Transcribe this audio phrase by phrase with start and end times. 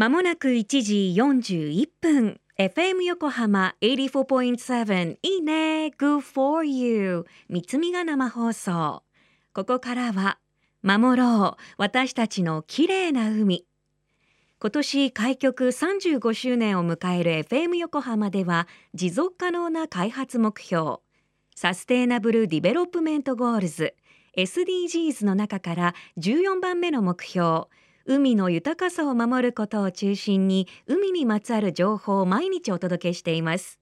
[0.00, 2.40] まもなく1時41分。
[2.56, 5.88] FM 横浜84.7いいね。
[5.88, 9.02] Good for you 三つみが生放送。
[9.52, 10.38] ここからは
[10.82, 11.62] 守ろう。
[11.76, 13.66] 私たちの綺麗な海。
[14.58, 21.00] 今年開局35周年を迎える FM 横浜では持続可能な開発目標。
[21.54, 23.94] Sustainable Development Goals。
[24.34, 27.66] SDGs の中から14番目の目標。
[28.12, 33.78] 海の豊かさを守ることを中心に海にまつわる情報を毎日お届けしています。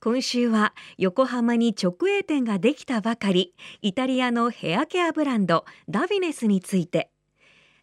[0.00, 7.10] 今週は横浜に直営店ができたばかりイタリアのヘアケアブランドダビネスについて。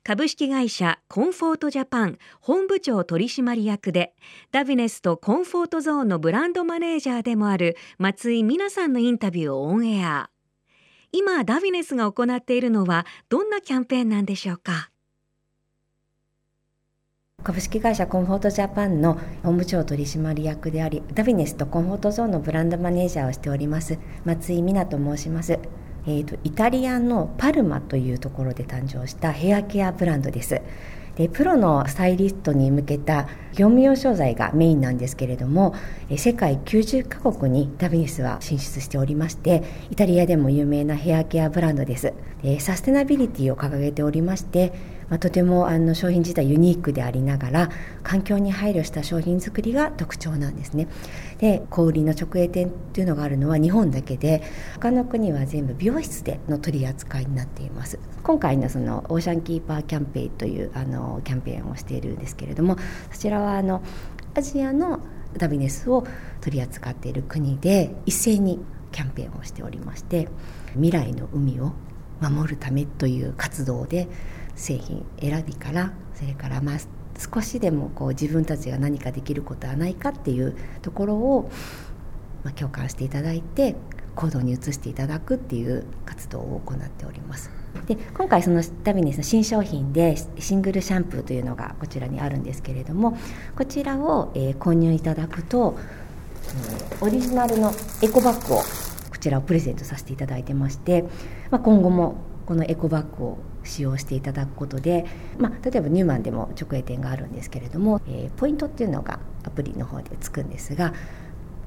[0.04, 4.16] 株式会社コンフォートジャパン本部長取締役で
[4.52, 10.32] ダビネスとコンフォートゾーンのブランドマネージャーでもある松井美奈さんのインタビューをオンエア。
[11.12, 14.90] 今ダビネスが行っているのはどんなキャンペーンなんでしょうか？
[17.48, 25.58] 株式会社コンフォートジャパンの本部長取締役でありダビネスとコンフォートゾーンのブランドマネージャーをしております松井美奈と申します、
[26.06, 30.62] えーと、イタリアのパルマというところで誕生したヘアケアブランドです。
[31.16, 35.74] でプロのスタイリストに向けた業務用商材がメインなんですけれども
[36.16, 42.14] 世界90カ国にダビネスは進出しておりましてイタリアでも有名なヘアケアブランドです。
[42.44, 44.74] でサステナビリティを掲げておりまして
[45.10, 47.70] まあ、とてもあの商品自体ユニークでありながら
[48.04, 50.88] 環境に配慮した商品作りが特徴なんですね。
[51.38, 54.42] で小売りの直営店っていうのがあるのは日本だけで
[54.76, 58.00] 他の国は全部美容室での取り扱いになっています。
[58.24, 62.78] 今回のそのオーシャンキーパーキャンペーンというあのキャンペーンをしているんですけれども
[63.12, 63.82] そちらはあの
[64.36, 65.00] アジアの
[65.38, 66.06] ダビネスを
[66.42, 68.60] 取り扱っている国で一斉に
[68.92, 70.28] キャンペーンをしておりまして
[70.74, 71.74] 未来の海を
[72.20, 74.08] 守るためという活動で
[74.58, 76.78] 製品選びからそれからまあ
[77.18, 81.50] 少しでもこう自分たちが何かできることはないかっていうところを、
[82.44, 83.76] まあ、共感していただいて
[84.16, 87.52] 行動に移していただくっていう活動を行っております。
[87.86, 93.16] で今回そのダビネスの新商品でシングルシャンプーというのがこちらにあるんですけれども
[93.56, 95.78] こちらを、えー、購入いただくと、
[97.02, 97.72] オリジナルの
[98.02, 98.64] エコバッグをこ
[99.20, 101.04] ちらをプレゼントさせていただいてまして、
[101.52, 102.16] まあ、今後も
[102.48, 105.06] このエコバッグを使用していただくことで、
[105.38, 110.94] まあ、例えばニューマンでも直営店があるんですけれども、えー、ポイントっていうのがアプリの方でつくんですが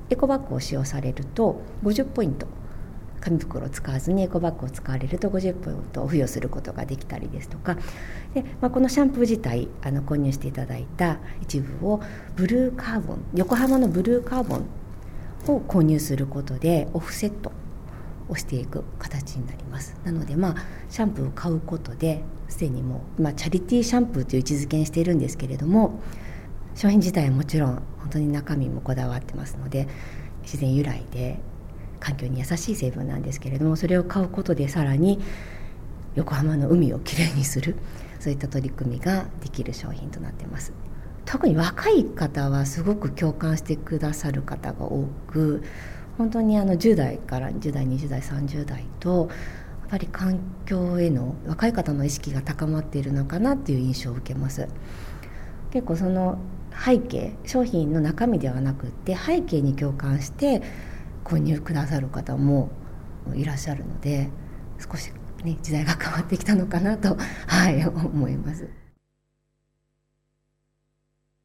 [0.09, 2.47] エコバッグを使用されると50ポイント
[3.21, 7.77] 紙袋を使わずにエコバッグを使われると50ポイントを付与することができたりですとか
[8.33, 12.01] で、まあ、このシャンプー自体あの購入していただいた一部を
[12.35, 14.65] ブルーカーボン横浜のブルーカーボン
[15.49, 17.53] を購入することでオフセット
[18.31, 19.97] をしていく形になります。
[20.05, 20.55] なのでまあ
[20.89, 26.01] シャンプーを買うことですでにもう、まあ、チャリティーシャンプーという位置づけにしているんですけれども
[26.75, 29.89] 商品自体はもちろん本当に中身もこだわってますので
[30.43, 31.39] 自然由来で
[32.01, 35.21] 環境に優しい成分なんですけれどもそれを買うことでさらに
[36.15, 37.77] 横浜の海をきれいにする
[38.19, 40.73] そういった取り組みができる商品となってます。
[41.25, 45.63] 特に若い方はすごく共感してくださる方が多く
[46.19, 49.29] 本当にあの10代から10代20代30代と
[49.81, 54.69] やっぱり環境への若い方の意識が高まっているのかなっていう印象を受けます
[55.73, 56.39] 結構その
[56.73, 60.63] 背景商品の中身ではなくって背景に共感して
[61.25, 62.71] 購入くださる方も
[63.35, 64.31] いらっしゃるので
[64.79, 65.13] 少し、
[65.45, 67.17] ね、時代が変わってきたのかなと、
[67.47, 68.69] はい、思います。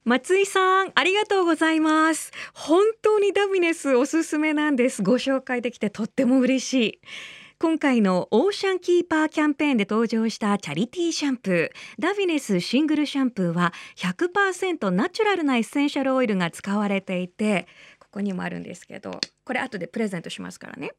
[0.05, 2.31] 松井さん、ありがとうございます。
[2.53, 5.01] 本当にダビネスおすすめなんです。
[5.01, 6.99] ご紹介できてとっても嬉しい。
[7.57, 17.65] 今回のオーシャンキーパーキャンペーンで登場したチャリティーシャンプーダビネスシングルシャンプーは100%ナチュラルなエッセンシャルオイルが使われていて
[17.97, 20.91] ここにもあるんですけどこれ後でプレゼントしますからね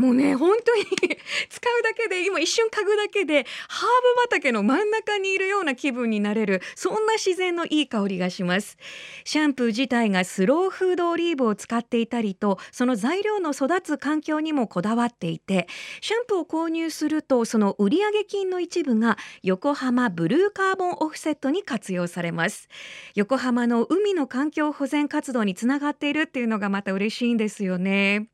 [0.00, 0.84] もうね本当に
[1.50, 8.78] 使うだけで今一瞬嗅ぐだけでハーブ畑の真ん中にいるような気分になれるそんな自然のいい香りがします。
[9.24, 15.68] シャンプー自体がスローフードオリーブを使っていたりとその材料の育つ環境にもこだわっていて
[16.00, 22.68] シャンプーを購入するとその売上金の一部が横浜ブルーカーボンオフセットに活用されます。
[23.14, 28.30] 横浜の海の環境保全活動につながっているっていうのがまた嬉しいんですよね。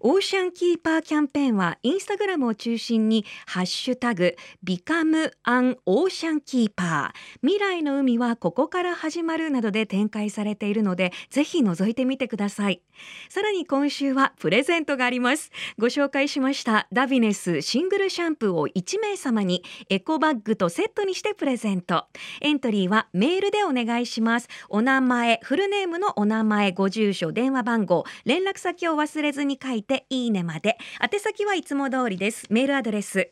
[0.00, 12.80] オーシャンキーパーキャンペーンはインスタグラムを中心にハッシュタグビカムアンオーシャンキーパー未来の海はここから始まるなどで展開されているのでぜひ覗いてみてください。
[13.28, 15.50] さらに今週はプレゼントがあります。
[15.78, 22.06] ご紹介しましたダビネスシングルシャンプーを1名様にエコバッグとセットにしてプレゼント。
[22.40, 24.48] エントリーはメールでお願いします。
[24.68, 30.78] お名前フルネームのお名前ご住所電話番号連絡先を忘れずに書いていいねまで。
[31.02, 32.46] 宛先はいつも通りです。
[32.50, 33.30] メールアドレス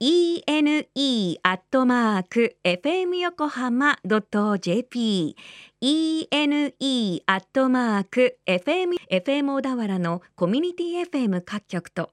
[0.00, 5.36] ene アットマーク fm 横浜ドット .jp
[5.80, 12.10] ene アットマーク fm fm 小田原のコミュニティ FM 各局と。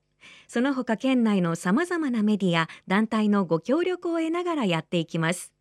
[0.48, 5.52] その他県内のさまざまなメディア団体のご協力を得ながらやっていきます。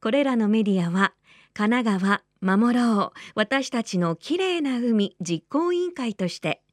[0.00, 1.14] これらのメディアは
[1.52, 6.63] 神奈川守ろう私たちのきれいな海実行委員会として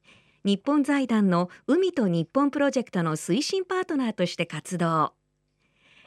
[0.44, 5.12] 日本財団の海と日本プロジェクトの推進パートナーとして活動。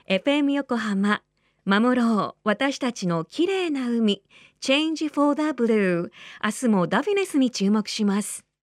[0.09, 1.21] FM 横浜
[1.65, 4.21] 守ろう私たちの綺麗な海
[4.61, 6.11] Change for the Blue
[6.43, 8.44] 明日もダフィネスに注目します。